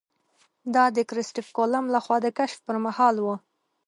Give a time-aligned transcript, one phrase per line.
[0.75, 3.35] دا د کرسټېف کولمب له خوا د کشف پر مهال وه.